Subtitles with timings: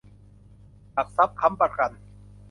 [0.93, 1.91] หลักทรัพย์ค้ำประกัน